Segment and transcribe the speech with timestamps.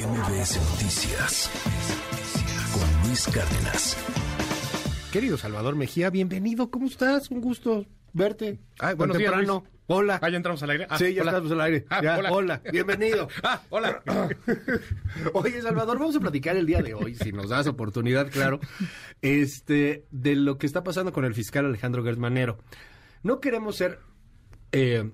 [0.00, 1.50] MBS Noticias
[2.72, 3.96] con Luis Cárdenas.
[5.12, 6.70] Querido Salvador Mejía, bienvenido.
[6.70, 7.30] ¿Cómo estás?
[7.30, 8.58] Un gusto verte.
[8.78, 9.60] Ay, días, temprano.
[9.66, 9.70] Luis.
[9.88, 10.18] Hola.
[10.22, 10.86] Ah, ya entramos al aire.
[10.88, 11.30] Ah, sí, ya hola.
[11.32, 11.84] estamos al aire.
[11.90, 12.32] Ah, Ya, hola.
[12.32, 12.62] hola.
[12.72, 13.28] Bienvenido.
[13.42, 14.02] Ah, hola.
[15.34, 18.60] Oye, Salvador, vamos a platicar el día de hoy, si nos das oportunidad, claro,
[19.20, 22.58] este, de lo que está pasando con el fiscal Alejandro Gersmanero.
[23.22, 23.98] No queremos ser
[24.72, 25.10] eh,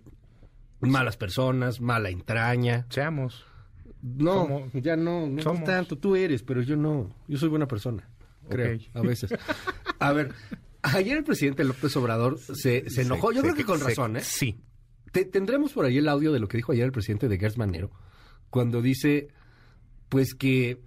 [0.81, 2.87] malas personas, mala entraña.
[2.91, 3.46] Seamos.
[4.17, 5.65] No, ya no, no somos.
[5.65, 5.97] tanto.
[5.97, 7.11] Tú eres, pero yo no.
[7.29, 8.09] Yo soy buena persona,
[8.49, 9.31] creo, a veces.
[9.99, 10.33] A ver,
[10.83, 13.33] ayer el presidente López Obrador se, se enojó.
[13.33, 14.21] Yo Se- creo que con se- razón, ¿eh?
[14.23, 14.61] Sí.
[15.13, 17.59] Te- tendremos por ahí el audio de lo que dijo ayer el presidente de Gers
[17.59, 17.91] Manero,
[18.51, 19.29] cuando dice,
[20.09, 20.81] pues que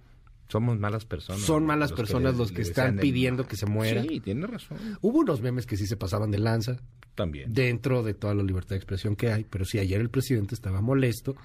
[0.48, 1.42] Somos malas personas.
[1.42, 4.02] son malas Los personas los que están pidiendo que se muera.
[4.02, 4.78] Sí, tiene razón.
[5.00, 6.76] Hubo unos memes que sí se pasaban de lanza
[7.14, 7.52] También.
[7.52, 10.80] dentro de toda la libertad de expresión que hay, pero sí, ayer el presidente estaba
[10.80, 11.36] molesto,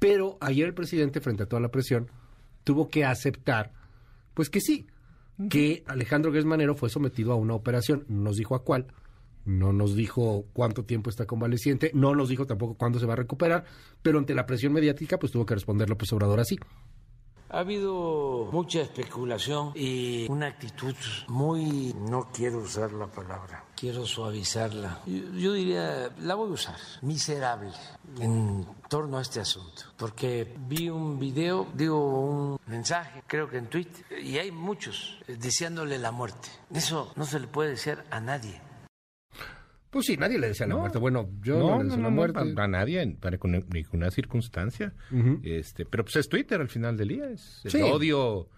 [0.00, 2.08] pero ayer el presidente, frente a toda la presión,
[2.64, 3.72] tuvo que aceptar,
[4.34, 4.88] pues que sí,
[5.48, 8.88] que Alejandro Gers Manero fue sometido a una operación, no nos dijo a cuál,
[9.44, 13.16] no nos dijo cuánto tiempo está convaleciente, no nos dijo tampoco cuándo se va a
[13.16, 13.64] recuperar,
[14.02, 16.58] pero ante la presión mediática, pues tuvo que responder López Obrador así.
[17.52, 20.94] Ha habido mucha especulación y una actitud
[21.26, 25.00] muy, no quiero usar la palabra, quiero suavizarla.
[25.04, 27.72] Yo, yo diría, la voy a usar, miserable
[28.20, 29.82] en torno a este asunto.
[29.96, 35.36] Porque vi un video, digo un mensaje, creo que en Twitter, y hay muchos eh,
[35.36, 36.48] deseándole la muerte.
[36.72, 38.60] Eso no se le puede decir a nadie.
[39.90, 40.80] Pues sí, nadie le desea la No.
[40.80, 40.98] muerte.
[40.98, 42.52] Bueno, yo no, no, le deseo no, la muerte.
[42.54, 44.92] para nadie, para con ninguna circunstancia.
[45.42, 47.82] Este, pero pues es Twitter al final del día, es el Sí.
[47.82, 48.48] odio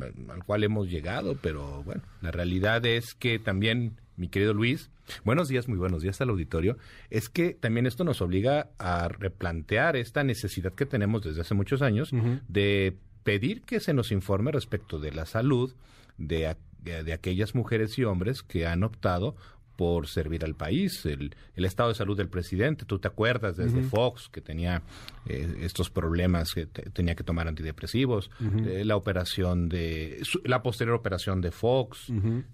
[0.00, 4.90] al al cual hemos llegado, pero bueno, la realidad es que también, mi querido Luis,
[5.24, 6.76] buenos días, muy buenos días al auditorio,
[7.10, 11.80] es que también esto nos obliga a replantear esta necesidad que tenemos desde hace muchos
[11.80, 12.10] años
[12.48, 15.74] de pedir que se nos informe respecto de la salud
[16.18, 19.36] de, a- de aquellas mujeres y hombres que han optado
[19.78, 23.80] por servir al país, el, el estado de salud del presidente, tú te acuerdas desde
[23.84, 24.82] Fox que tenía
[25.26, 28.28] eh, estos problemas, que te- tenía que tomar antidepresivos,
[28.66, 32.06] eh, la operación de, su- la posterior operación de Fox,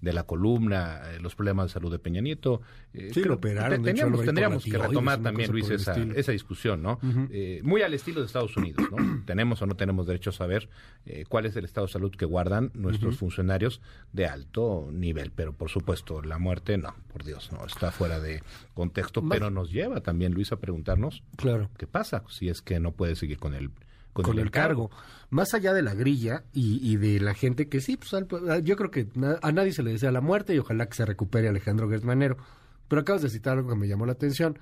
[0.03, 2.61] de la columna, eh, los problemas de salud de Peña Nieto.
[2.93, 6.83] eh, Sí, lo operaron, hecho, teníamos, ahí tendríamos que retomar también, Luis, esa, esa discusión,
[6.83, 6.99] ¿no?
[7.63, 9.23] Muy al estilo de Estados Unidos, ¿no?
[9.25, 10.69] tenemos o no tenemos derecho a saber
[11.31, 13.81] cuál es el estado de salud que guardan nuestros funcionarios
[14.13, 18.43] de alto nivel, pero por supuesto la muerte no, por Dios, no, está fuera de
[18.75, 21.71] contexto, pero nos lleva también, Luis, a preguntarnos Claro.
[21.79, 23.71] qué pasa si es que no puede seguir con el
[24.13, 24.91] con, con el cargo.
[25.31, 28.77] Más allá de la grilla y, y de la gente que sí, pues al- yo
[28.77, 31.49] creo que na- a nadie se le desea la muerte y ojalá que se recupere
[31.49, 32.37] Alejandro Gersmanero.
[32.89, 34.59] Pero acabas de citar algo que me llamó la atención.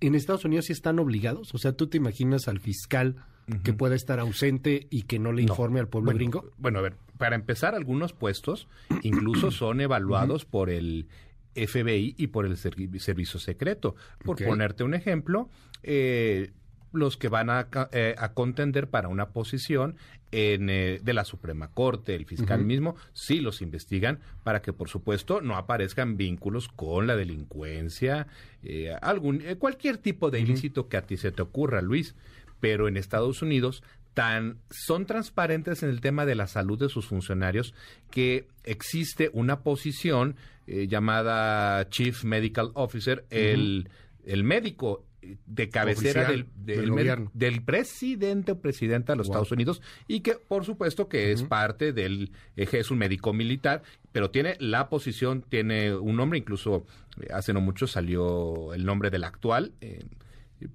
[0.00, 3.16] En Estados Unidos sí están obligados, o sea, tú te imaginas al fiscal
[3.64, 5.52] que pueda estar ausente y que no le No.
[5.52, 6.50] informe al pueblo bueno, gringo.
[6.58, 8.68] Bueno, a ver, para empezar, algunos puestos
[9.02, 11.06] incluso son evaluados por el
[11.54, 13.94] FBI y por el servi- servicio secreto.
[14.24, 15.48] Por ponerte un ejemplo,
[15.82, 16.52] eh,
[16.92, 19.96] los que van a, eh, a contender para una posición
[20.30, 24.88] en, eh, de la Suprema Corte, el fiscal mismo, sí los investigan para que, por
[24.88, 28.26] supuesto, no aparezcan vínculos con la delincuencia,
[28.62, 32.14] eh, algún, eh, cualquier tipo de ilícito que a ti se te ocurra, Luis.
[32.60, 33.84] Pero en Estados Unidos
[34.18, 37.72] tan son transparentes en el tema de la salud de sus funcionarios
[38.10, 40.34] que existe una posición
[40.66, 43.88] eh, llamada Chief Medical Officer, el,
[44.26, 49.34] el médico eh, de cabecera Oficial del, del, presidente o presidenta de los Wow.
[49.36, 53.84] Estados Unidos y que por supuesto que es parte del eje, es un médico militar,
[54.10, 56.84] pero tiene la posición, tiene un nombre, incluso
[57.20, 60.00] eh, hace no mucho salió el nombre del actual, eh,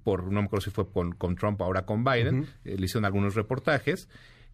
[0.02, 3.04] por no me acuerdo si fue con, con Trump ahora con Biden, eh, le hicieron
[3.04, 4.08] algunos reportajes.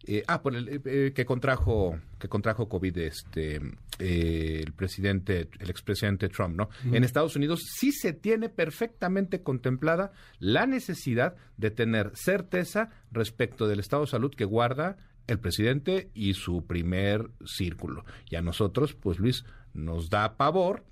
[0.07, 3.61] Eh, ah, por el eh, eh, que contrajo que contrajo COVID este
[3.99, 6.69] el presidente el expresidente Trump, ¿no?
[6.91, 13.79] En Estados Unidos sí se tiene perfectamente contemplada la necesidad de tener certeza respecto del
[13.79, 14.97] estado de salud que guarda
[15.27, 18.03] el presidente y su primer círculo.
[18.27, 20.83] Y a nosotros, pues Luis, nos da pavor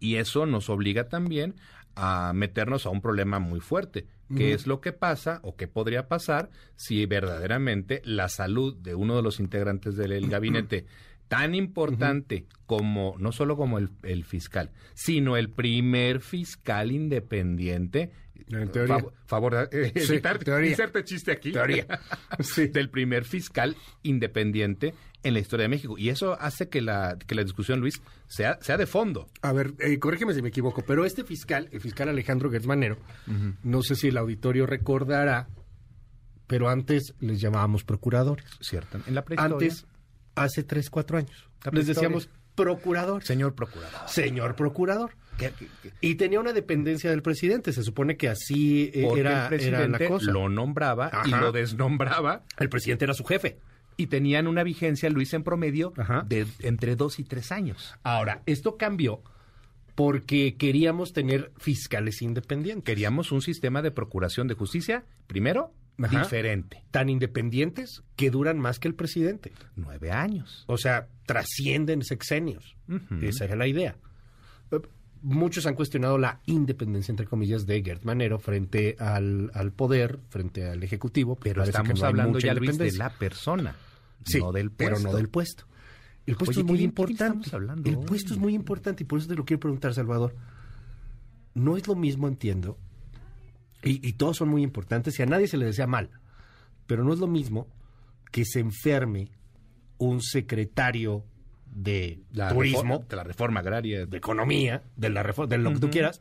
[0.00, 1.56] y eso nos obliga también
[1.96, 4.06] a meternos a un problema muy fuerte,
[4.36, 9.16] que es lo que pasa o que podría pasar si verdaderamente la salud de uno
[9.16, 10.86] de los integrantes del el gabinete
[11.28, 18.10] tan importante como, no solo como el, el fiscal, sino el primer fiscal independiente.
[18.50, 18.96] En teoría.
[18.98, 20.70] Fav- favor, eh, Sí, evitar- teoría.
[20.70, 21.50] inserte chiste aquí.
[21.52, 21.86] Teoría.
[22.40, 22.66] Sí.
[22.68, 24.94] Del primer fiscal independiente
[25.24, 25.96] en la historia de México.
[25.98, 29.28] Y eso hace que la, que la discusión, Luis, sea, sea de fondo.
[29.42, 32.96] A ver, eh, corrígeme si me equivoco, pero este fiscal, el fiscal Alejandro Gersmanero,
[33.62, 35.48] no sé si el auditorio recordará,
[36.46, 38.44] pero antes les llamábamos procuradores.
[38.60, 38.98] Cierto.
[39.06, 39.54] En la prehistoria.
[39.54, 39.86] Antes,
[40.34, 43.24] hace tres, cuatro años, La les decíamos procurador.
[43.24, 44.08] Señor procurador.
[44.08, 45.12] Señor procurador.
[45.38, 45.92] ¿Qué- qué- qué?
[46.00, 47.72] Y tenía una dependencia del presidente.
[47.72, 50.30] Se supone que así eh, era, el era la presidente cosa.
[50.30, 53.58] lo nombraba y lo desnombraba El presidente era su jefe.
[53.96, 56.24] Y tenían una vigencia, Luis, en promedio Ajá.
[56.28, 57.94] de entre dos y tres años.
[58.02, 59.22] Ahora, esto cambió
[59.94, 62.84] porque queríamos tener fiscales independientes.
[62.84, 66.22] Queríamos un sistema de procuración de justicia, primero, Ajá.
[66.22, 66.82] diferente.
[66.90, 69.52] Tan independientes que duran más que el presidente.
[69.76, 70.64] Nueve años.
[70.66, 72.76] O sea, trascienden sexenios.
[73.22, 73.96] Esa era la idea.
[75.26, 80.68] Muchos han cuestionado la independencia, entre comillas, de Gert Manero frente al, al poder, frente
[80.68, 81.36] al Ejecutivo.
[81.36, 83.74] Pero estamos no hablando ya, Luis, de la persona,
[84.26, 84.94] Sí, no del puesto.
[84.96, 85.64] pero no del puesto.
[86.26, 87.50] El puesto Oye, es muy ¿qué- qué importante.
[87.52, 88.04] hablando el hoy?
[88.06, 90.34] puesto es muy importante y por eso te lo quiero preguntar, Salvador.
[91.54, 92.76] No es lo mismo, entiendo,
[93.82, 96.10] y, y todos son muy importantes y a nadie se le desea mal,
[96.86, 97.66] pero no es lo mismo
[98.32, 99.30] que se enferme
[99.98, 101.24] un secretario
[101.74, 104.06] de La turismo, reforma- de la reforma agraria.
[104.06, 106.20] de economía, de la reforma, de lo que tú quieras,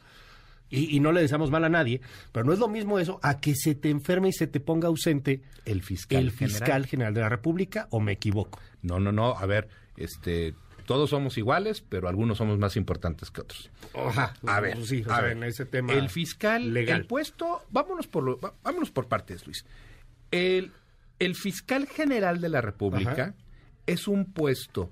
[0.69, 2.01] y, y no le deseamos mal a nadie,
[2.31, 4.87] pero no es lo mismo eso a que se te enferme y se te ponga
[4.87, 6.23] ausente El fiscal.
[6.23, 6.49] el general.
[6.59, 8.59] fiscal general de la República, o me equivoco.
[8.81, 9.37] No, no, no.
[9.37, 10.55] A ver, este,
[10.87, 13.69] todos somos iguales, pero algunos somos más importantes que otros.
[13.93, 17.01] Ajá, A ver, sí, a ver, en ese tema el fiscal, legal.
[17.01, 19.65] el puesto, vámonos por lo- vámonos por partes, Luis.
[20.31, 20.71] El,
[21.19, 23.33] el fiscal general de la República Ajá.
[23.85, 24.89] es un puesto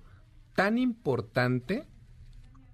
[0.62, 1.86] tan importante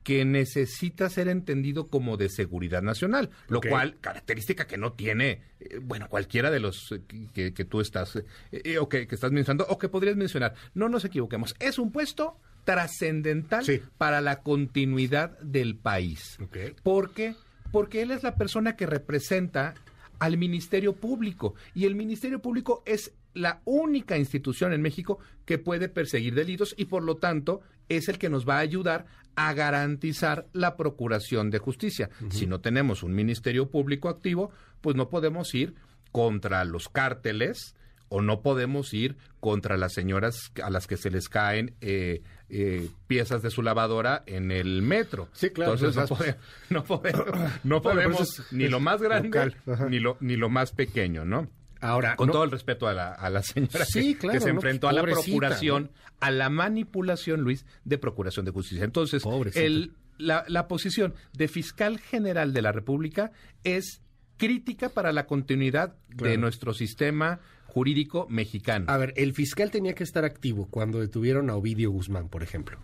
[0.03, 5.79] que necesita ser entendido como de seguridad nacional, lo cual característica que no tiene, eh,
[5.81, 7.01] bueno, cualquiera de los eh,
[7.33, 10.53] que, que tú estás eh, o que, que estás mencionando o que podrías mencionar.
[10.73, 13.81] No nos equivoquemos, es un puesto trascendental Sí.
[13.97, 16.37] para la continuidad del país.
[16.41, 16.57] Ok.
[16.83, 17.35] ¿Por qué?
[17.71, 19.73] Porque él es la persona que representa
[20.19, 25.87] al Ministerio Público y el Ministerio Público es la única institución en México que puede
[25.89, 29.05] perseguir delitos y por lo tanto es el que nos va a ayudar
[29.35, 32.09] a garantizar la procuración de justicia.
[32.29, 34.51] Si no tenemos un Ministerio Público activo,
[34.81, 35.75] pues no podemos ir
[36.11, 37.75] contra los cárteles
[38.09, 42.89] o no podemos ir contra las señoras a las que se les caen eh, eh,
[43.07, 45.27] piezas de su lavadora en el metro.
[45.33, 46.35] Sí, claro, Entonces no, pode-
[46.69, 47.25] no podemos,
[47.65, 49.53] no podemos es- ni lo más grande
[49.89, 51.49] ni lo, ni lo más pequeño, ¿no?
[51.81, 54.43] Ahora, Con no- todo el respeto a la, a la señora Sí, que, claro, que
[54.43, 54.55] se ¿no?
[54.55, 55.89] enfrentó a la procuración, ¿no?
[56.19, 58.83] a la manipulación, Luis, de procuración de justicia.
[58.83, 59.23] Entonces,
[59.55, 63.31] el, la, la posición de fiscal general de la República
[63.63, 64.01] es
[64.37, 68.85] crítica para la continuidad de nuestro sistema jurídico mexicano.
[68.87, 72.77] A ver, el fiscal tenía que estar activo cuando detuvieron a Ovidio Guzmán, por ejemplo.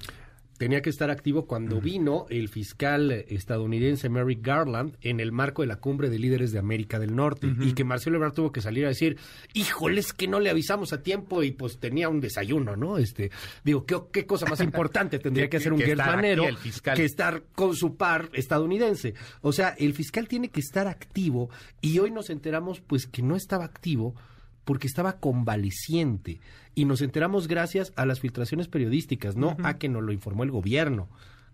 [0.63, 5.67] Tenía que estar activo cuando vino el fiscal estadounidense Merrick Garland en el marco de
[5.67, 8.85] la cumbre de líderes de América del Norte y que Marcelo Ebrard tuvo que salir
[8.85, 9.17] a decir,
[9.53, 12.97] híjoles que no le avisamos a tiempo y pues tenía un desayuno, ¿no?
[12.97, 13.29] Este,
[13.65, 16.47] digo, ¿qué, qué cosa más importante tendría Que- hacer un que Gert estar aquí Manero
[16.47, 16.95] el fiscal.
[16.95, 19.15] que estar con su par estadounidense?
[19.41, 21.49] O sea, el fiscal tiene que estar activo
[21.81, 24.15] y hoy nos enteramos pues que no estaba activo
[24.65, 26.39] porque estaba convaleciente
[26.75, 30.51] y nos enteramos gracias a las filtraciones periodísticas, no a que nos lo informó el
[30.51, 31.09] gobierno.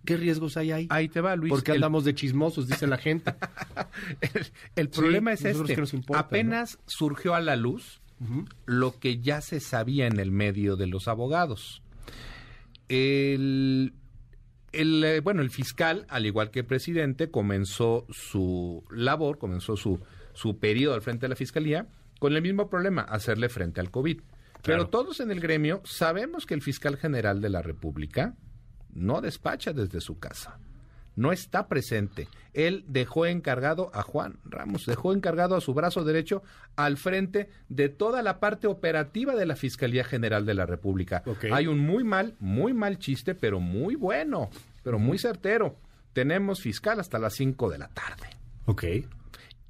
[0.05, 0.87] ¿Qué riesgos hay ahí?
[0.89, 1.49] Ahí te va, Luis.
[1.51, 3.33] Porque El- andamos de chismosos, dice la gente.
[4.21, 5.75] El, el problema es este.
[5.75, 7.99] que nos importa, Apenas surgió a la luz
[8.65, 11.81] lo que ya se sabía en el medio de los abogados.
[12.87, 13.93] El,
[14.71, 19.99] el, eh, bueno, el fiscal, al igual que el presidente, comenzó su labor, comenzó su,
[20.33, 21.87] su periodo al frente de la fiscalía
[22.19, 24.21] con el mismo problema, hacerle frente al COVID.
[24.61, 28.35] Pero todos en el gremio sabemos que el fiscal general de la República
[28.93, 30.59] no despacha desde su casa
[31.19, 32.29] no está presente.
[32.53, 36.41] Él dejó encargado a Juan Ramos, dejó encargado a su brazo derecho
[36.77, 41.23] al frente de toda la parte operativa de la Fiscalía General de la República.
[41.51, 44.49] Hay un muy mal, muy mal chiste, pero muy bueno,
[44.81, 45.75] pero muy certero.
[46.13, 48.29] Tenemos fiscal hasta las 5 de la tarde.
[48.65, 48.83] ok.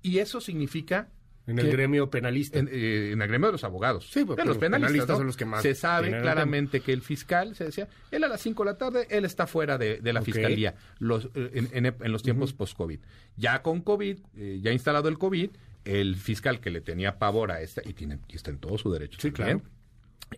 [0.01, 1.09] Y eso significa
[1.49, 2.59] En el que- gremio penalista.
[2.59, 4.09] en, eh, en el gremio de los abogados.
[4.11, 5.17] Sí, porque los los penalistas, penalistas ¿no?
[5.17, 8.41] son los que más Se sabe claramente que el fiscal, se decía, él a las
[8.41, 11.95] 5 de la tarde, él está fuera de, de la fiscalía los, eh, en, en-
[11.99, 12.99] en los tiempos post-COVID.
[13.37, 15.49] Ya con COVID, eh, ya instalado el COVID,
[15.85, 18.91] el fiscal que le tenía pavor a esta, y, tiene, y está en todo su
[18.91, 19.73] derecho Sí, también, claro.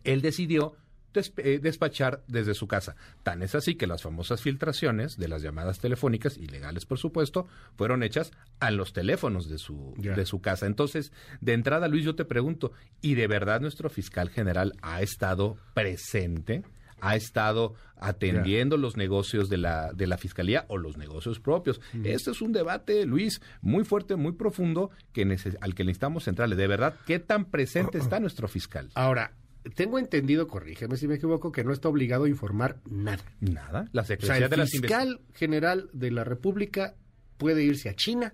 [0.03, 0.75] él decidió
[1.13, 2.95] despachar desde su casa.
[3.23, 8.03] Tan es así que las famosas filtraciones de las llamadas telefónicas, ilegales por supuesto, fueron
[8.03, 10.65] hechas a los teléfonos de su, de su casa.
[10.65, 15.57] Entonces, de entrada, Luis, yo te pregunto, ¿y de verdad nuestro fiscal general ha estado
[15.73, 16.63] presente?
[17.01, 21.81] ha estado atendiendo los negocios de la, de la fiscalía o los negocios propios.
[22.03, 25.23] Este es un debate, Luis, muy fuerte, muy profundo, que
[25.61, 26.55] al que necesitamos centrarle.
[26.55, 28.89] De verdad, ¿qué tan presente está nuestro fiscal?
[28.93, 29.33] Ahora,
[29.75, 33.23] tengo entendido, corrígeme si me equivoco, que no está obligado a informar nada.
[33.39, 33.85] Nada.
[33.91, 36.95] La Secretaría de la fiscal general de la República
[37.37, 38.33] puede irse a China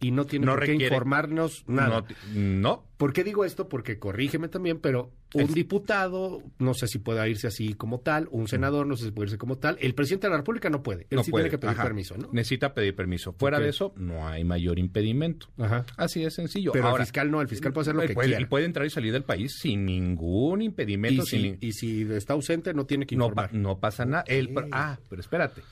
[0.00, 2.04] y no tiene por qué informarnos nada.
[2.34, 3.68] No, ¿Por qué digo esto?
[3.68, 8.48] Porque corrígeme también, pero un diputado, no sé si pueda irse así como tal, un
[8.48, 11.06] senador, no sé si puede irse como tal, el presidente de la República no puede,
[11.10, 12.30] él sí tiene que pedir permiso, ¿no?
[12.32, 13.34] Necesita pedir permiso.
[13.34, 15.48] Fuera de eso, no hay mayor impedimento.
[15.96, 16.72] Así de sencillo.
[16.72, 18.40] Pero el fiscal no, el fiscal puede hacer lo que quiera.
[18.40, 21.22] Y puede entrar y salir del país sin ningún impedimento.
[21.60, 23.52] Y, si, está ausente, no tiene que informar.
[23.52, 24.24] No, pasa nada.
[24.72, 25.62] ah, pero espérate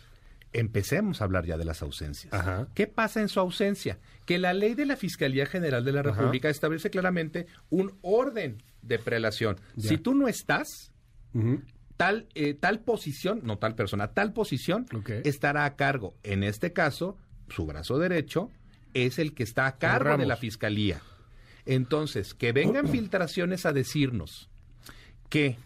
[0.55, 2.33] empecemos a hablar ya de las ausencias.
[2.75, 3.99] ¿Qué pasa en su ausencia?
[4.25, 8.99] Que la ley de la Fiscalía General de la República establece claramente un orden de
[8.99, 9.61] prelación.
[9.77, 10.93] Si tú no estás,
[11.97, 14.87] tal, eh, tal posición, no tal persona, tal posición
[15.25, 16.15] estará a cargo.
[16.23, 17.19] En este caso,
[17.49, 18.51] su brazo derecho
[18.95, 21.03] es el que está a cargo de la Fiscalía.
[21.67, 24.49] Entonces, que vengan filtraciones a decirnos
[25.29, 25.57] que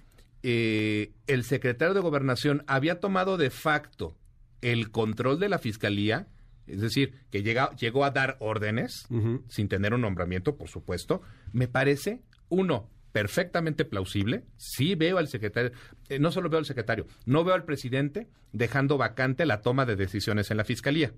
[0.42, 4.16] eh, el secretario de Gobernación había tomado de facto
[4.60, 6.28] el control de la fiscalía,
[6.66, 9.06] es decir, que llega, llegó a dar órdenes
[9.48, 11.22] sin tener un nombramiento, por supuesto,
[11.52, 14.44] me parece, uno, perfectamente plausible.
[14.56, 15.72] Sí veo al secretario,
[16.08, 19.96] eh, no solo veo al secretario, no veo al presidente dejando vacante la toma de
[19.96, 21.12] decisiones en la fiscalía.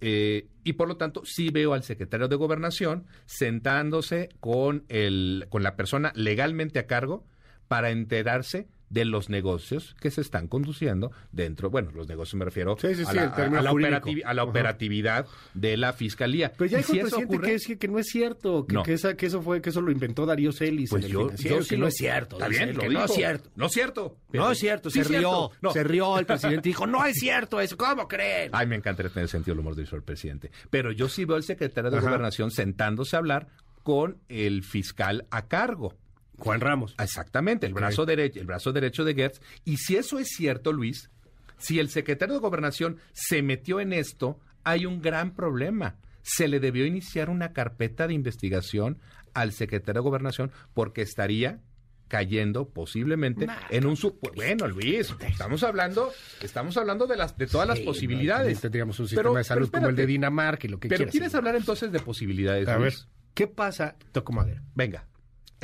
[0.00, 5.62] Eh, y por lo tanto, sí veo al secretario de Gobernación sentándose con, el, con
[5.62, 7.24] la persona legalmente a cargo
[7.68, 12.76] para enterarse de los negocios que se están conduciendo dentro, bueno, los negocios me refiero
[12.76, 16.52] a, la, operatividad de la fiscalía.
[16.56, 19.42] Pero ya hay presidente que, es, que no es cierto, que, que, esa, que, eso
[19.42, 20.90] fue, que eso lo inventó Darío Celis.
[20.90, 22.36] Pues yo, yo sí que no es cierto.
[22.36, 23.50] Está bien, que no es cierto.
[23.56, 24.16] No es cierto.
[24.32, 28.08] No es cierto, se rió, se rió el presidente dijo, no es cierto eso, ¿cómo
[28.08, 28.50] creen?
[28.52, 30.50] Ay, me encantaría tener sentido el humor de el presidente.
[30.70, 33.48] Pero yo sí veo al secretario de Gobernación sentándose a hablar
[33.82, 35.94] con el fiscal a cargo.
[36.40, 36.94] Juan Ramos.
[36.98, 39.40] Exactamente, el, brazo derecho, el brazo derecho de Gertz.
[39.64, 41.10] Y si eso es cierto, Luis,
[41.58, 45.96] si el secretario de Gobernación se metió en esto, hay un gran problema.
[46.22, 48.98] Se le debió iniciar una carpeta de investigación
[49.34, 51.60] al secretario de Gobernación porque estaría
[52.08, 53.96] cayendo posiblemente en un
[54.34, 56.10] bueno Luis estamos hablando
[56.42, 58.60] estamos hablando de las de todas las posibilidades.
[58.60, 61.54] tendríamos un sistema de salud como el de Dinamarca y lo que pero quieres hablar
[61.54, 62.94] entonces de posibilidades a ver
[63.32, 64.60] qué pasa toco madera.
[64.74, 65.06] Venga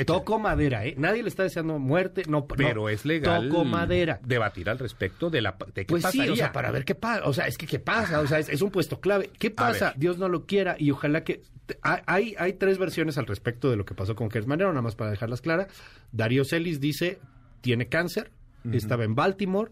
[0.05, 0.95] Toco madera, ¿eh?
[0.99, 2.47] Nadie le está deseando muerte, no.
[2.47, 3.49] Pero es legal.
[3.49, 4.21] Toco madera.
[4.23, 5.57] Debatir al respecto de la.
[5.75, 7.25] De qué pues sí, o sea, para ver qué pasa.
[7.25, 8.21] O sea, es que qué pasa.
[8.21, 9.31] O sea, es, un puesto clave.
[9.39, 9.95] ¿Qué pasa?
[9.97, 11.43] Dios no lo quiera y ojalá que.
[11.83, 14.95] Hay, hay tres versiones al respecto de lo que pasó con Gers Manero, nada más
[14.95, 15.69] para dejarlas claras.
[16.13, 17.19] Darío Celis dice:
[17.63, 18.31] tiene cáncer,
[18.73, 19.71] estaba en Baltimore,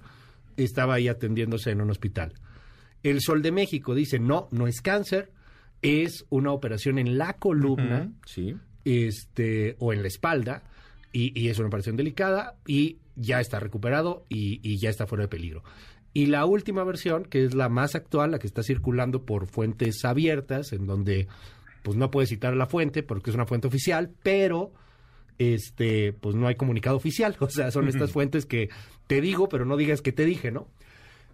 [0.56, 2.32] estaba ahí atendiéndose en un hospital.
[3.02, 5.30] El Sol de México dice: no, no es cáncer,
[5.82, 8.10] es una operación en la columna.
[8.24, 10.62] Sí este, o en la espalda,
[11.12, 15.62] y, es una operación delicada, y ya está recuperado y, ya está fuera de peligro.
[16.12, 20.04] Y la última versión, que es la más actual, la que está circulando por fuentes
[20.04, 21.28] abiertas, en donde
[21.82, 24.72] pues no puede citar la fuente porque es una fuente oficial, pero
[25.38, 28.68] este pues no hay comunicado oficial, o sea, son estas fuentes que
[29.06, 30.68] te digo, pero no digas que te dije, ¿no?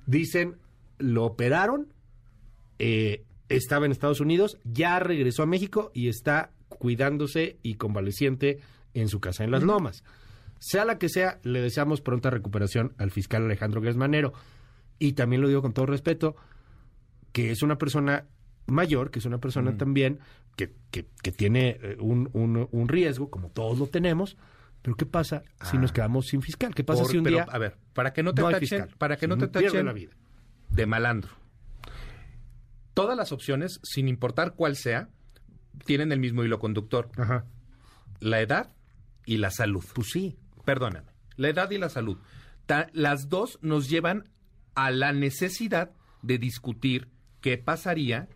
[0.06, 0.56] Dicen,
[0.98, 1.92] lo operaron,
[2.78, 8.60] eh, estaba en Estados Unidos, ya regresó a México y está cuidándose y convaleciente
[8.94, 10.04] en su casa en Las Lomas.
[10.58, 14.32] Sea la que sea, le deseamos pronta recuperación al fiscal Alejandro Gesmanero.
[14.98, 16.36] Y también lo digo con todo respeto,
[17.32, 18.26] que es una persona
[18.66, 20.20] mayor, que es una persona también
[20.56, 24.36] que, que, tiene eh, un, un, riesgo, como todos lo tenemos.
[24.82, 25.94] Pero ¿qué pasa si nos ah.
[25.94, 26.74] quedamos sin fiscal?
[26.74, 29.36] ¿Qué pasa si un día a ver, para que no te tachen, para que no
[29.36, 30.12] te tachen la vida
[30.70, 31.30] de malandro?
[32.94, 35.08] Todas las opciones, sin importar cuál sea,
[35.84, 37.10] tienen el mismo hilo conductor.
[37.16, 37.44] Ajá.
[38.20, 38.70] La edad
[39.24, 39.84] y la salud.
[39.94, 40.36] Pues sí.
[40.64, 41.10] Perdóname.
[41.36, 42.18] La edad y la salud.
[42.92, 44.28] las dos nos llevan
[44.74, 45.90] a la necesidad
[46.22, 47.08] de discutir
[47.40, 48.28] qué pasaría,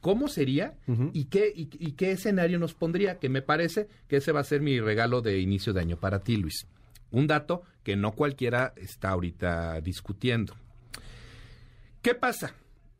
[0.00, 0.78] cómo sería
[1.12, 4.60] y, qué, y, qué escenario nos pondría, que me parece que ese va a ser
[4.60, 6.66] mi regalo de inicio de año para ti, Luis.
[7.10, 10.54] Un dato que no cualquiera está ahorita discutiendo.
[12.00, 12.54] ¿Qué pasa?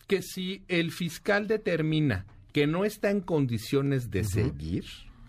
[0.07, 4.85] Que si el fiscal determina que no está en condiciones de seguir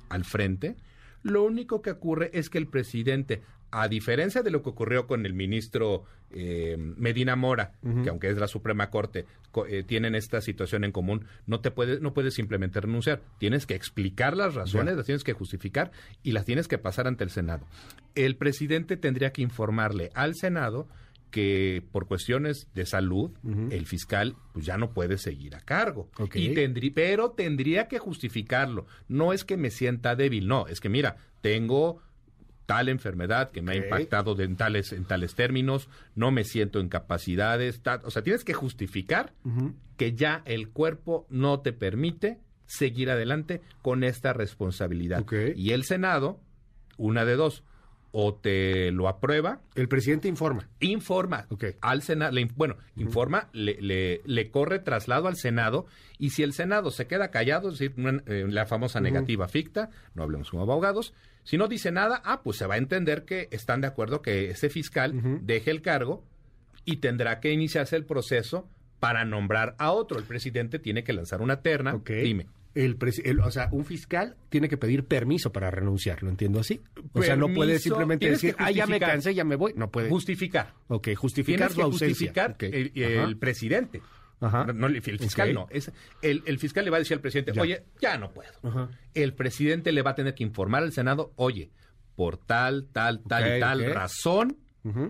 [0.10, 0.76] al frente,
[1.24, 5.26] Lo único que ocurre es que el presidente, a diferencia de lo que ocurrió con
[5.26, 7.72] el ministro eh, Medina Mora,
[8.04, 11.72] que aunque es la Suprema Corte, co- eh, tienen esta situación en común, no te
[11.72, 13.22] puedes, no puedes simplemente renunciar.
[13.38, 15.92] Tienes que explicar las razones, las tienes que justificar
[16.24, 17.66] y las tienes que pasar ante el Senado.
[18.16, 20.90] El presidente tendría que informarle al Senado
[21.34, 23.32] que por cuestiones de salud
[23.72, 26.10] el fiscal pues ya no puede seguir a cargo.
[26.40, 28.86] Y tendrí- pero tendría que justificarlo.
[29.08, 32.00] No es que me sienta débil no es que mira tengo
[32.68, 36.88] tal enfermedad que me ha impactado en tales en tales términos no me siento en
[36.88, 39.34] capacidades o sea tienes que justificar
[39.98, 45.20] que ya el cuerpo no te permite seguir adelante con esta responsabilidad.
[45.58, 46.40] Y el senado
[46.98, 47.64] una de dos
[48.16, 50.70] o te lo aprueba El presidente informa.
[50.80, 51.66] informa Ok.
[51.82, 55.88] al Senado, le bueno, informa, le, le- le corre traslado al Senado
[56.20, 59.90] y si el Senado se queda callado, es decir, una- eh, la famosa negativa ficta,
[60.14, 63.50] no hablemos como abogados, si no dice nada, ah, pues se va a entender que
[63.52, 66.24] están de acuerdo que ese fiscal deje el cargo
[66.86, 70.20] y tendrá que iniciarse el proceso para nombrar a otro.
[70.20, 72.00] El presidente tiene que lanzar una terna.
[72.06, 72.46] Dime.
[72.76, 76.82] El el- o sea, un fiscal tiene que pedir permiso para renunciar, ¿lo entiendo así?
[77.14, 79.74] O sea, no puede simplemente decir, ah, ya me cansé, ya me voy.
[79.76, 80.10] No puede.
[80.10, 80.74] Justificar.
[80.88, 82.32] ok, justificar Tienes su que ausencia.
[82.48, 84.02] justificar el, presidente.
[84.42, 84.66] Ajá.
[84.74, 85.68] No, el fiscal no.
[85.70, 87.62] Es, el, el fiscal le va a decir al presidente, Ya.
[87.62, 88.52] oye, ya no puedo.
[88.64, 88.90] Ajá.
[89.14, 91.70] El presidente le va a tener que informar al Senado, oye,
[92.16, 94.58] por tal, tal, tal y tal razón,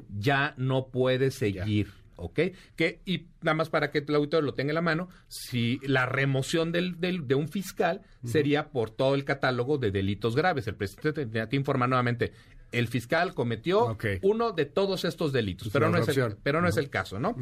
[0.09, 1.91] ya no puede seguir.
[2.15, 2.39] ¿Ok?
[2.75, 6.05] Que, y nada más para que el auditor lo tenga en la mano, si la
[6.05, 10.67] remoción del, del- de un fiscal sería por todo el catálogo de delitos graves.
[10.67, 12.33] El presidente tendría que informar nuevamente,
[12.71, 13.91] el fiscal cometió
[14.23, 17.35] uno de todos estos delitos, pero no, es el, pero no es el caso, ¿no?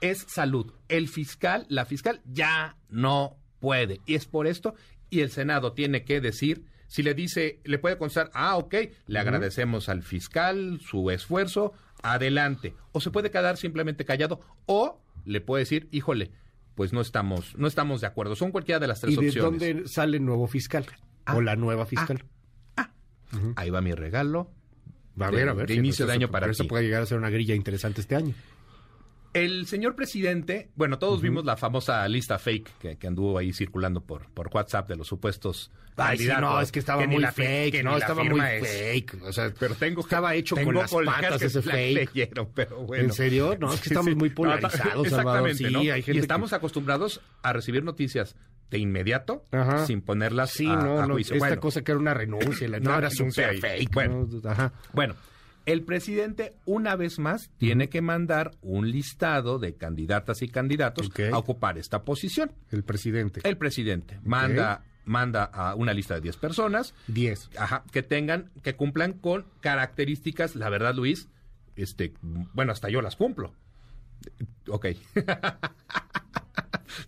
[0.00, 0.72] Es salud.
[0.88, 4.00] El fiscal, la fiscal ya no puede.
[4.06, 4.74] Y es por esto,
[5.10, 8.74] y el Senado tiene que decir, si le dice, le puede constar, ah, ok,
[9.06, 12.74] le agradecemos al fiscal su esfuerzo, adelante.
[12.92, 16.30] O se puede quedar simplemente callado, o le puede decir, híjole,
[16.74, 18.36] pues no estamos, no estamos de acuerdo.
[18.36, 19.60] Son cualquiera de las tres ¿Y de opciones.
[19.60, 20.86] dónde sale el nuevo fiscal?
[21.34, 22.24] o la nueva fiscal.
[23.56, 24.50] Ahí va mi regalo.
[25.20, 25.66] Va a ver, a ver.
[25.66, 26.68] de inicio de año para Eso ti.
[26.70, 28.34] puede llegar a ser una grilla interesante este año.
[29.34, 34.00] El señor presidente, bueno, todos vimos la famosa lista fake que, que anduvo ahí circulando
[34.00, 37.22] por, por WhatsApp de los supuestos Ay, sí, candidatos, no, es que estaba ni muy
[37.22, 39.22] la fake, que no, estaba muy es- fake.
[39.24, 41.94] O sea, Pero tengo estaba hecho tengo con las patas que ese fake.
[42.14, 43.04] leyeron, pero bueno.
[43.04, 43.56] ¿En serio?
[43.60, 45.50] No, es que estamos muy polarizados, Salvador.
[45.50, 45.80] Exactamente, ¿no?
[45.94, 48.34] hay gente y estamos que- acostumbrados a recibir noticias
[48.70, 49.86] de inmediato Ajá.
[49.86, 51.34] sin ponerlas Sí, a, no, a no, juicio.
[51.36, 53.92] esta Bueno, cosa que era una renuncia, la- no, era super fake.
[53.92, 54.28] Bueno.
[54.42, 54.50] ¿no?
[54.50, 54.72] Ajá.
[54.92, 55.14] Bueno,
[55.68, 61.36] el presidente una vez más tiene que mandar un listado de candidatas y candidatos a
[61.36, 62.52] ocupar esta posición.
[62.70, 63.42] El presidente.
[63.44, 67.50] El presidente manda, manda a una lista de 10 personas 10.
[67.58, 71.28] ajá, que tengan, que cumplan con características, la verdad, Luis,
[71.76, 73.52] este, bueno, hasta yo las cumplo.
[74.68, 74.86] Ok.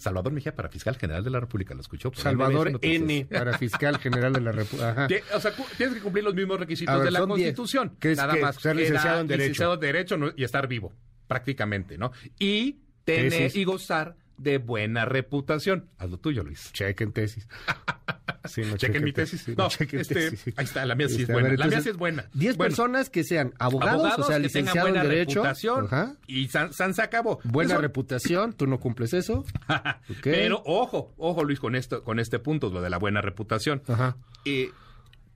[0.00, 2.10] Salvador Mejía para fiscal general de la República, ¿lo escuchó?
[2.14, 2.78] Salvador.
[2.80, 5.06] N para fiscal general de la República.
[5.34, 7.20] O sea, tienes que cumplir los mismos requisitos ver, de la.
[7.20, 7.96] Constitución.
[8.00, 8.40] ¿Qué es Nada qué?
[8.40, 8.56] más.
[8.56, 9.42] Ser licenciado en Derecho.
[9.42, 10.92] licenciado en Derecho no- y estar vivo,
[11.26, 12.12] prácticamente, ¿no?
[12.38, 13.56] Y tener Tesis.
[13.56, 15.90] y gozar de buena reputación.
[15.98, 16.72] Haz lo tuyo, Luis.
[16.72, 17.46] Chequen tesis.
[18.48, 19.42] Sí, no, Chequen mi tesis.
[19.42, 21.48] sí, no, chequen este, tesis, ahí está, la mía sí es Este, buena.
[21.50, 22.24] ver, la mía sí es buena.
[22.34, 25.42] 10 Bueno, personas que sean abogados, abogados o sea, que tengan licenciado en buena Derecho.
[25.42, 26.14] reputación Ajá.
[26.26, 27.40] y san, san se acabó.
[27.44, 29.44] Buena Eso- reputación, tú no cumples eso.
[30.22, 33.82] Pero ojo, ojo Luis con esto, con este punto, lo de la buena reputación.
[33.88, 34.16] Ajá.
[34.44, 34.70] Eh,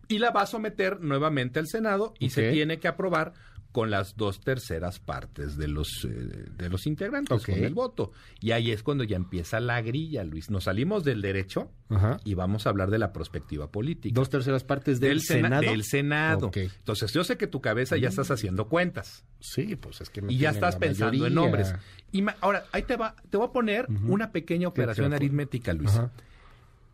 [0.09, 3.33] y la va a someter nuevamente al Senado y se tiene que aprobar
[3.74, 6.08] con las dos terceras partes de los eh,
[6.56, 8.12] de los integrantes con el voto.
[8.40, 10.48] Y ahí es cuando ya empieza la grilla Luis.
[10.48, 12.18] Nos salimos del derecho Ajá.
[12.24, 14.14] y vamos a hablar de la perspectiva política.
[14.14, 15.62] Dos terceras partes del, Sena- Senado.
[15.72, 16.50] del Senado.
[16.54, 19.24] Entonces yo sé que tu cabeza ya estás haciendo cuentas.
[19.40, 21.74] Sí, pues es que no y ya estás pensando en nombres.
[22.12, 25.90] Y ma- ahora ahí te va te voy a poner una pequeña operación aritmética Luis.
[25.96, 26.12] Ajá.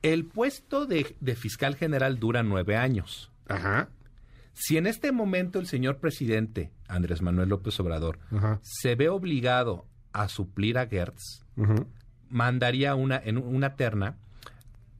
[0.00, 3.30] el puesto de, de fiscal general dura nueve años.
[3.48, 3.90] Ajá.
[4.62, 8.18] Si en este momento el señor presidente Andrés Manuel López Obrador
[8.62, 11.44] se ve obligado a suplir a Gertz,
[12.28, 14.16] mandaría una en una terna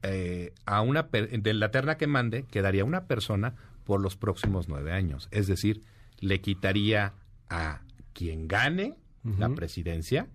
[0.03, 3.53] eh, a una per- de la terna que mande quedaría una persona
[3.85, 5.27] por los próximos nueve años.
[5.31, 5.83] Es decir,
[6.19, 7.13] le quitaría
[7.49, 7.81] a
[8.13, 8.95] quien gane
[9.37, 10.27] la presidencia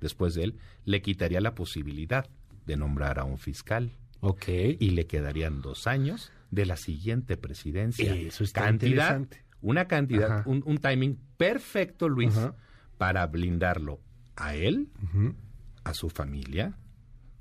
[0.00, 2.28] después de él, le quitaría la posibilidad
[2.66, 4.48] de nombrar a un fiscal Ok.
[4.48, 8.14] y le quedarían dos años de la siguiente presidencia.
[8.14, 9.44] Eso está cantidad, interesante.
[9.62, 12.54] una cantidad, un, un timing perfecto, Luis, Ajá.
[12.98, 14.00] para blindarlo
[14.36, 14.88] a él,
[15.82, 16.78] a su familia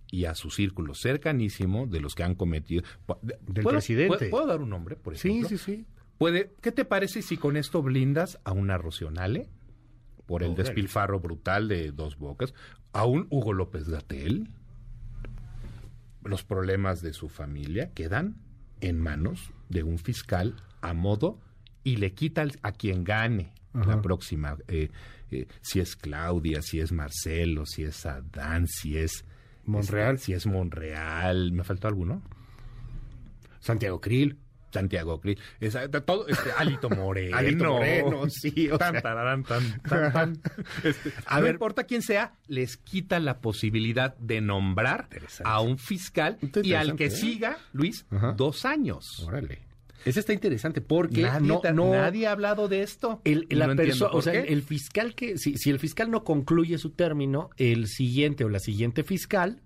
[0.09, 2.83] y a su círculo cercanísimo de los que han cometido.
[3.21, 4.17] Del presidente.
[4.17, 5.49] ¿puedo, puedo dar un nombre, por ejemplo?
[5.49, 5.85] Sí, sí, sí.
[6.17, 9.49] Puede, ¿Qué te parece si con esto blindas a una Rocionale
[10.25, 12.53] por el despilfarro brutal de dos bocas?
[12.93, 14.49] ¿A un Hugo López Gatel?
[16.23, 18.35] Los problemas de su familia quedan
[18.81, 21.39] en manos de un fiscal a modo
[21.83, 24.57] y le quita a quien gane la próxima.
[24.67, 24.89] eh,
[25.31, 29.25] eh, si es Claudia, si es Marcelo, si es Adán, si es...
[29.65, 30.15] Monreal.
[30.15, 31.53] este, si es Monreal.
[31.53, 32.21] ¿Me faltó alguno?
[33.61, 34.37] Santiago Krill.
[34.71, 35.37] Santiago Cris,
[36.05, 37.37] todo, este, Alito Moreno.
[37.37, 39.01] Alito Moreno, sí, o Tan, sea.
[39.01, 40.41] tararán, tan, tan, tan.
[40.83, 41.53] Este, A no ver.
[41.55, 45.09] importa quién sea, les quita la posibilidad de nombrar
[45.43, 47.09] a un fiscal y al que ¿eh?
[47.11, 48.33] siga, Luis, Ajá.
[48.33, 49.19] dos años.
[49.27, 49.59] Órale.
[50.03, 53.21] Ese está interesante porque Nadie, no, nadie ha hablado de esto.
[53.23, 57.51] el, no o sea, el fiscal que, si, si el fiscal no concluye su término,
[57.57, 59.61] el siguiente o la siguiente fiscal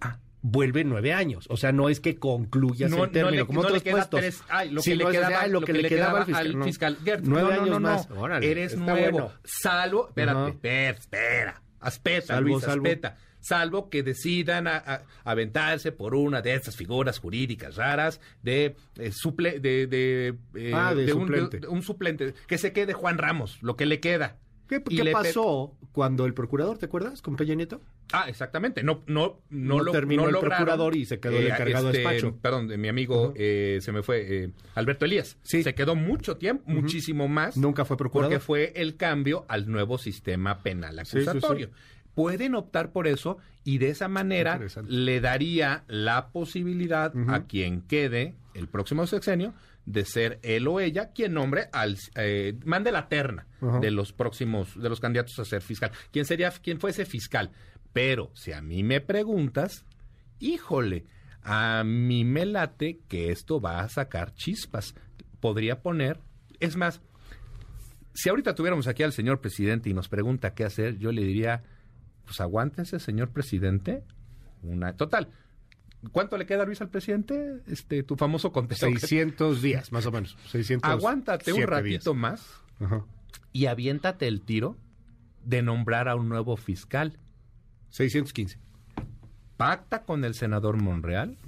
[0.00, 1.46] ah, vuelve nueve años.
[1.50, 3.82] O sea, no es que concluyas no, el término, no le, como no le otros
[3.82, 4.20] queda puestos.
[4.20, 6.96] tres- ay, lo Sí, que, le quedaba, ay, lo que le quedaba al fiscal.
[7.04, 7.88] Gert, Nueve años no, no.
[7.88, 8.08] más.
[8.10, 9.10] Órale, Eres nuevo.
[9.10, 9.32] bueno.
[9.44, 11.62] Salvo, espérate, espera, espera.
[11.80, 12.86] Aspeta, Salvo, Luis, salvo.
[12.86, 13.16] aspeta.
[13.40, 19.12] Salvo que decidan a- a- aventarse por una de estas figuras jurídicas raras de eh,
[19.12, 21.60] suple, de, de, eh, Ah, de suplente.
[21.60, 22.34] de un suplente.
[22.48, 24.36] Que se quede Juan Ramos, lo que le queda.
[24.68, 24.80] ¿Qué,
[25.12, 27.80] pasó cuando el procurador, te acuerdas, con Peña Nieto?
[28.12, 28.82] Ah, exactamente.
[28.82, 31.86] No, no, no, No lo, terminó no el lograron, procurador y se quedó el encargado
[31.92, 32.36] de despacho.
[32.40, 35.38] Perdón, mi amigo, eh, se me fue, eh, Alberto Elías.
[35.42, 35.62] Sí.
[35.62, 37.56] Se quedó mucho tiempo, muchísimo más.
[37.56, 38.32] Nunca fue procurador.
[38.32, 41.28] Porque fue el cambio al nuevo sistema penal Sí, sí, sí.
[41.28, 41.70] acusatorio.
[42.14, 48.36] Pueden optar por eso y de esa manera le daría la posibilidad a quien quede
[48.54, 49.52] el próximo sexenio
[49.86, 53.46] de ser él o ella quien nombre al eh, mande la terna
[53.80, 55.92] de los próximos de los candidatos a ser fiscal.
[56.12, 57.52] ¿Quién sería quién fuese fiscal?
[57.92, 59.86] Pero si a mí me preguntas,
[60.40, 61.06] híjole,
[61.42, 64.94] a mí me late que esto va a sacar chispas.
[65.40, 66.20] Podría poner,
[66.58, 67.00] es más,
[68.12, 71.62] si ahorita tuviéramos aquí al señor presidente y nos pregunta qué hacer, yo le diría,
[72.24, 74.02] pues aguántense, señor presidente.
[74.62, 75.28] Una total.
[76.12, 77.60] ¿Cuánto le queda Luis al presidente?
[77.66, 78.98] Este, tu famoso contestador.
[78.98, 80.36] 600 días, más o menos.
[80.50, 82.20] 600 Aguántate un ratito días.
[82.20, 82.46] más
[82.80, 83.04] Ajá.
[83.52, 84.76] y aviéntate el tiro
[85.44, 87.18] de nombrar a un nuevo fiscal.
[87.90, 88.58] 615.
[89.56, 91.38] Pacta con el senador Monreal.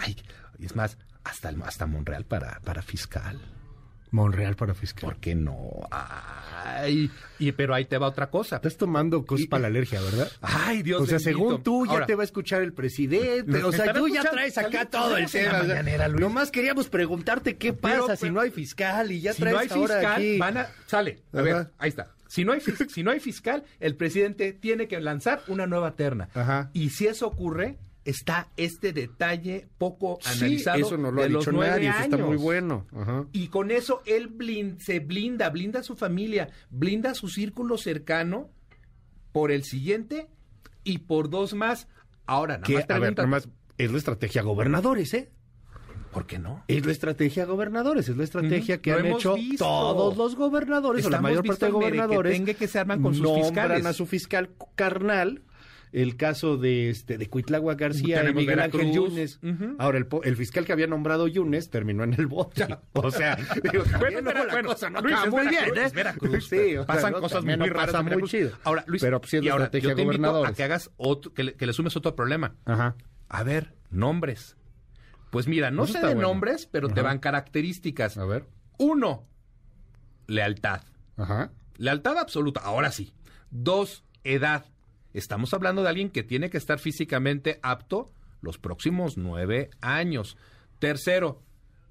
[0.00, 0.16] Ay,
[0.58, 3.40] es más, hasta, hasta Monreal para, para fiscal.
[4.12, 5.10] Monreal para fiscal.
[5.10, 5.58] ¿Por qué no?
[5.90, 8.56] Ay, y, pero ahí te va otra cosa.
[8.56, 10.30] Estás tomando cosas Y- para la alergia, ¿verdad?
[10.40, 11.38] Ay, Dios o sea, bendito.
[11.38, 13.62] según tú, ya Ahora, te va a escuchar el presidente.
[13.64, 15.62] O sea, tú ya traes acá todo el tema.
[16.08, 19.60] Nomás queríamos preguntarte qué pasa Pero, si no hay fiscal y ya si traes no
[19.60, 20.38] hay ahora fiscal, aquí.
[20.38, 20.66] van a...
[20.86, 21.42] Sale, a Ajá.
[21.42, 22.12] ver, ahí está.
[22.28, 26.28] Si no, hay, si no hay fiscal, el presidente tiene que lanzar una nueva terna.
[26.34, 26.70] Ajá.
[26.72, 31.30] Y si eso ocurre, está este detalle poco Sí, analizado eso no lo de ha
[31.30, 32.86] los dicho nadie, eso está muy bueno.
[32.92, 33.26] Ajá.
[33.32, 34.34] Y con eso él
[34.80, 38.50] se blinda, blinda a su familia, blinda a su círculo cercano
[39.32, 40.28] por el siguiente
[40.84, 41.88] y por dos más.
[42.26, 43.14] Ahora, nada Que, más a ver,
[43.78, 45.30] es la estrategia gobernadores, ¿eh?
[46.12, 46.62] ¿por qué no?
[46.68, 49.64] Es la estrategia gobernadores, es la estrategia que lo han hecho visto.
[49.64, 52.32] todos los gobernadores, o la mayor parte de gobernadores.
[52.32, 53.84] merequetengue que se arman con sus fiscales.
[53.86, 55.42] a su fiscal carnal.
[55.92, 58.94] El caso de este de Cuitlagua García y Miguel Ángel Veracruz.
[59.10, 59.38] Yunes.
[59.42, 59.76] Ujú.
[59.78, 62.66] Ahora, el, fiscal que había nombrado Yunes terminó en el bote.
[62.94, 65.90] O sea, digo, Bueno, la bueno, cosa no Luis, es muy Veracruz, bien, ¿eh?
[65.94, 66.46] Veracruz.
[66.48, 67.86] Sí, o pasan cosas muy raras.
[67.86, 68.30] pasa en muy Veracruz.
[68.30, 68.50] chido.
[68.64, 71.54] Ahora, Luis, Pero y ahora, estrategia yo te invito a que hagas otro, que le,
[71.54, 72.54] que le sumes otro problema.
[72.64, 72.96] Ajá.
[73.28, 74.56] A ver, nombres.
[75.30, 76.28] Pues mira, no Eso sé está de bueno.
[76.30, 78.16] nombres, pero te van características.
[78.18, 78.46] A ver.
[78.78, 79.26] Uno,
[80.26, 80.82] lealtad.
[81.16, 81.50] Ajá.
[81.76, 83.12] Lealtad absoluta, ahora sí.
[83.50, 84.66] Dos, edad.
[85.14, 90.36] Estamos hablando de alguien que tiene que estar físicamente apto los próximos nueve años.
[90.78, 91.40] Tercero,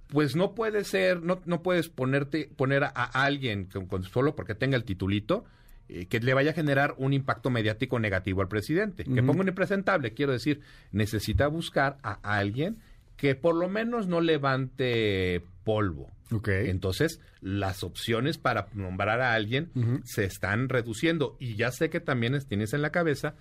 [0.08, 4.36] pues no puede ser, no, no puedes ponerte, poner a, a alguien con, con- solo
[4.36, 5.46] porque tenga el titulito
[5.88, 9.04] eh, que le vaya a generar un impacto mediático negativo al presidente.
[9.06, 9.26] Que Ujú.
[9.28, 12.80] ponga un impresentable, quiero decir, necesita buscar a alguien
[13.16, 16.10] que por lo menos no levante polvo.
[16.70, 19.72] Entonces, las opciones para nombrar a alguien
[20.06, 21.36] se están reduciendo.
[21.40, 23.36] Y ya sé que también es- tienes en la cabeza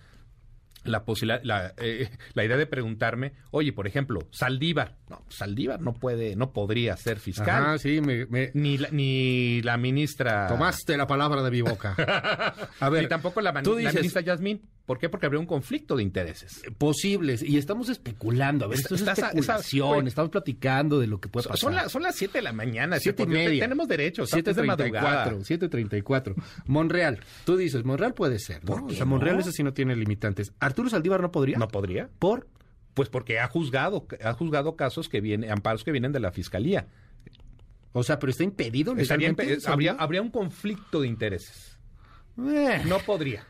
[0.83, 4.96] la posibilidad, la, eh, la idea de preguntarme, oye, por ejemplo, Saldívar.
[5.11, 7.62] No, Saldívar no puede, no podría ser fiscal.
[7.62, 10.46] Ajá, sí, me, me- Ni, la, ni la ministra.
[10.46, 11.94] tomaste la palabra de mi boca.
[12.81, 14.62] A ver, ni tampoco la, tú la dices, ministra Yasmín.
[14.90, 15.09] ¿Por qué?
[15.09, 16.62] Porque habría un conflicto de intereses.
[16.76, 17.44] Posibles.
[17.44, 18.64] Y estamos especulando.
[18.64, 19.90] A ver, esto es especulación.
[19.98, 21.61] estás- estamos platicando de lo que puede Son, pasar.
[21.61, 22.98] son las- son las 7 de la mañana.
[22.98, 23.62] Siete y por Dios, media.
[23.66, 24.26] Tenemos derecho.
[24.26, 25.26] Siete de madrugada.
[25.44, 26.35] 7.34, 7.34.
[26.66, 27.20] Monreal.
[27.44, 28.72] Tú dices, Monreal puede ser, ¿no?
[28.81, 29.42] ¿Por O sea, Monreal no?
[29.42, 30.55] ese sí no tiene limitantes.
[30.59, 31.57] ¿Arturo Saldívar no podría?
[31.57, 32.11] ¿No podría?
[32.18, 32.48] ¿Por?
[32.94, 36.88] Pues porque ha juzgado, ha juzgado casos que vienen, amparos que vienen de la fiscalía.
[37.92, 39.33] O sea, pero está impedido Estaría
[39.68, 41.79] habría, habría un conflicto de intereses.
[42.38, 42.83] Eh.
[42.88, 43.46] No podría.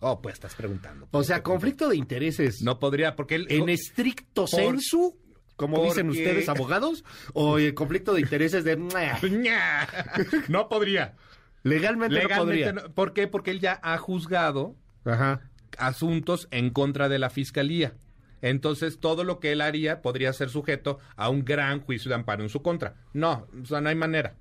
[0.00, 1.08] Oh, pues estás preguntando.
[1.10, 2.62] O sea, conflicto de intereses.
[2.62, 3.46] No podría, porque él.
[3.50, 5.16] en estricto Por- sensu,
[5.56, 8.76] como dicen ustedes abogados, o el conflicto de intereses de
[10.48, 11.14] no podría.
[11.62, 12.72] legalmente, no Legalmente podría.
[12.72, 13.26] no- ¿Por qué?
[13.26, 15.40] Porque él ya ha juzgado Ajá.
[15.78, 17.94] asuntos en contra de la fiscalía.
[18.40, 22.44] Entonces, todo lo que él haría podría ser sujeto a un gran juicio de amparo
[22.44, 22.94] en su contra.
[23.12, 24.36] No, o sea, no hay manera.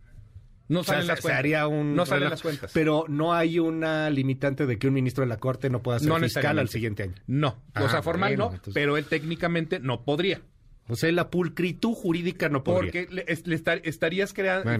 [0.69, 1.39] No O sea, salen las se cuentas.
[1.39, 2.71] haría un no salen las cuentas.
[2.73, 6.09] Pero no hay una limitante de que un ministro de la Corte no pueda ser
[6.09, 7.13] no fiscal al siguiente año.
[7.27, 10.41] No, Ah, o sea, formal bueno, no, entonces- pero él técnicamente no podría.
[10.89, 12.91] O sea, la pulcritud jurídica no podría.
[12.93, 14.71] Porque le, le estar- estarías creando,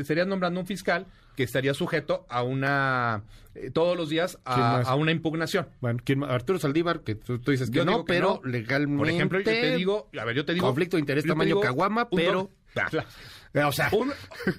[0.00, 3.24] estarías nombrando un fiscal que estaría sujeto a una,
[3.56, 5.66] eh, todos los días ¿Quién a, una impugnación.
[5.80, 6.00] Bueno.
[6.28, 8.48] Arturo Saldívar, que tú, tú dices que Yo no, que pero no.
[8.48, 8.98] legalmente.
[8.98, 10.66] Por ejemplo, yo te digo, a ver, yo te digo.
[10.66, 12.80] Conflicto de interés tamaño digo caguama, pero- Eh,
[13.64, 14.12] O sea, Un-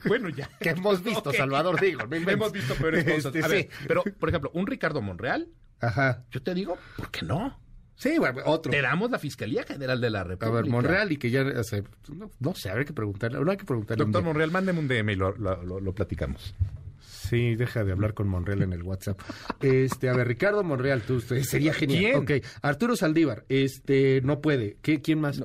[0.06, 0.50] bueno, ya.
[0.60, 1.36] que hemos visto, Ok.
[1.36, 2.02] Salvador, digo.
[2.08, 2.16] no.
[2.16, 3.26] Hemos visto peores cosas.
[3.36, 3.70] Este, A ver, sí.
[3.88, 5.48] pero, por ejemplo, un Ricardo Monreal,
[5.80, 6.24] Ajá.
[6.32, 7.60] yo te digo, ¿por qué no?
[7.96, 8.72] Sí, bueno, otro.
[8.72, 10.56] Te damos la Fiscalía General de la A República.
[10.62, 11.42] ver, Monreal y que ya...
[11.42, 11.82] o sea,
[12.14, 13.40] no, no sé, habrá que preguntarle.
[13.44, 14.04] No hay que preguntarle.
[14.04, 14.28] un Doctor.
[14.28, 16.54] Monreal, mándeme un DM y lo, lo- lo- lo platicamos.
[17.02, 19.20] Sí, deja de hablar con Monreal en el WhatsApp.
[19.62, 22.24] Este, a ver, Ricardo Monreal, tú, usted- sería genial.
[22.26, 22.40] ¿Quién?
[22.42, 24.78] Ok, Arturo Saldívar, este, no puede.
[24.84, 25.42] ¿Qué, ¿Quién más?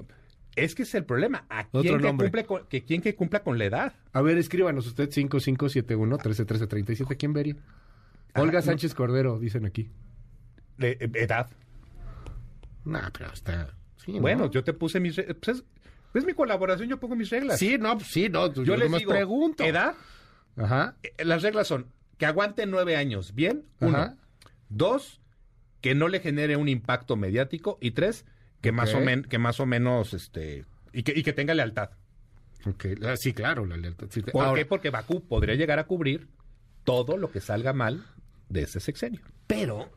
[0.56, 1.46] Es que es el problema.
[1.48, 2.26] ¿A Otro quién que, nombre.
[2.26, 3.94] cumple con, que quién que cumpla con la edad?
[4.12, 7.16] A ver, escríbanos usted 5571-131337.
[7.16, 7.56] ¿Quién vería?
[8.34, 8.62] Olga no.
[8.62, 9.90] Sánchez Cordero, dicen aquí.
[10.78, 11.50] De- eh, edad.
[12.84, 13.74] No, pero está...
[13.96, 14.20] sí, ¿no?
[14.20, 15.16] Bueno, yo te puse mis...
[15.40, 15.64] pues es,
[16.14, 17.58] es mi colaboración, yo pongo mis reglas.
[17.58, 18.52] Sí, no, pues sí, no.
[18.52, 19.64] Yo, yo les digo, pregunto.
[19.64, 19.94] edad,
[20.56, 20.96] Ajá.
[21.02, 21.86] eh, las reglas son
[22.18, 23.98] que aguante nueve años, bien, uno.
[23.98, 24.16] Ajá.
[24.68, 25.20] Dos,
[25.80, 27.78] que no le genere un impacto mediático.
[27.80, 28.24] Y tres,
[28.62, 30.64] que, más, o men- que más o menos, este...
[30.94, 31.90] Y que, y que tenga lealtad.
[33.04, 34.06] Ah, sí, claro, la lealtad.
[34.10, 34.22] sí.
[34.22, 34.66] ¿Por Ahora, qué?
[34.66, 36.28] Porque Bakú podría llegar a cubrir
[36.84, 38.04] todo lo que salga mal
[38.48, 39.20] de ese sexenio.
[39.46, 39.90] Pero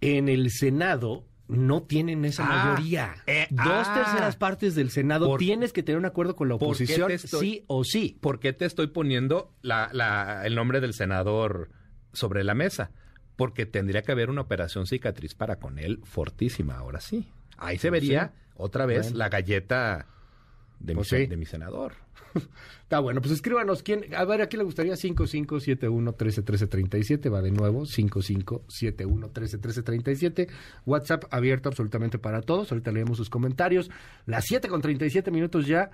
[0.00, 3.16] en el Senado no tienen esa Ah, mayoría.
[3.26, 3.94] eh, Dos ah.
[4.04, 7.10] terceras partes del Senado Por- tienes que tener un acuerdo con la ¿Por qué oposición,
[7.10, 8.16] estoy- sí o sí.
[8.20, 11.70] ¿Por qué te estoy poniendo la- la- el nombre del senador
[12.12, 12.92] sobre la mesa?
[13.36, 17.28] Porque tendría que haber una operación cicatriz para con él fortísima, ahora sí.
[17.60, 19.18] Ahí se vería otra vez Bueno.
[19.18, 20.06] la galleta
[20.80, 21.26] de, Pues mi, sí.
[21.26, 21.92] de mi senador.
[22.82, 27.32] Está bueno, pues escríbanos quién, a ver, ¿a quién le gustaría 5571-131337?
[27.32, 30.48] Va de nuevo, 5571-131337.
[30.86, 32.70] WhatsApp abierto absolutamente para todos.
[32.72, 33.90] Ahorita leemos sus comentarios.
[34.26, 35.90] Las 7 con 37 minutos ya.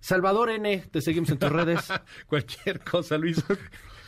[0.00, 1.80] Salvador N, te seguimos en tus redes.
[2.26, 3.42] Cualquier cosa, Luis.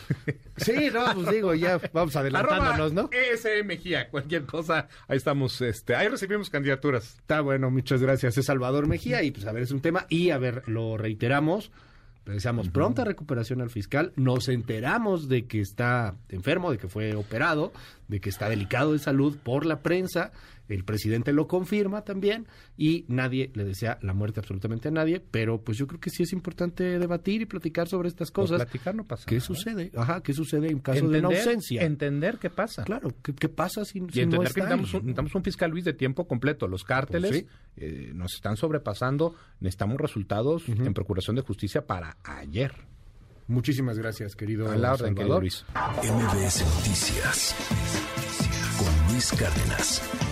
[0.56, 3.10] Sí, no, pues digo, ya vamos adelantándonos, ¿no?
[3.10, 4.86] ES Mejía, cualquier cosa.
[5.08, 7.16] Ahí estamos, este, ahí recibimos candidaturas.
[7.18, 8.36] Está bueno, muchas gracias.
[8.38, 10.06] Es Salvador Mejía y pues a ver, es un tema.
[10.08, 11.72] Y a ver, lo reiteramos.
[12.24, 14.12] Le deseamos pronta recuperación al fiscal.
[14.14, 17.72] Nos enteramos de que está enfermo, de que fue operado,
[18.06, 20.32] de que está delicado de salud por la prensa.
[20.68, 22.46] El presidente lo confirma también
[22.76, 25.20] y nadie le desea la muerte absolutamente a nadie.
[25.30, 28.56] Pero pues yo creo que sí es importante debatir y platicar sobre estas Por cosas.
[28.64, 29.46] platicar no pasa ¿Qué nada.
[29.46, 29.90] sucede?
[29.96, 31.82] Ajá, ¿qué sucede en caso de una ausencia?
[31.82, 32.84] Entender qué pasa.
[32.84, 34.94] Claro, ¿qué, qué pasa si, Y si no entender está que necesitamos ahí?
[35.00, 36.68] un, necesitamos un fiscal Luis de tiempo completo.
[36.68, 37.46] Los cárteles Pues sí.
[37.76, 39.34] eh, nos están sobrepasando.
[39.60, 42.72] Necesitamos resultados en procuración de justicia para ayer.
[43.48, 45.14] Muchísimas gracias, querido A la orden.
[45.28, 45.64] Luis.
[45.74, 47.54] MBS Noticias
[48.78, 50.31] con Luis Cárdenas.